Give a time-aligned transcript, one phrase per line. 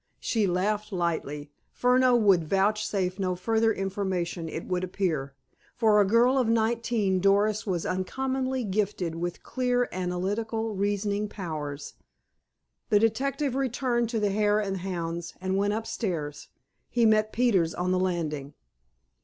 [0.19, 1.51] She laughed lightly.
[1.69, 5.35] Furneaux would vouchsafe no further information, it would appear.
[5.75, 11.93] For a girl of nineteen, Doris was uncommonly gifted with clear, analytical reasoning powers.
[12.89, 16.47] The detective returned to the Hare and Hounds, and went upstairs.
[16.89, 18.55] He met Peters on the landing.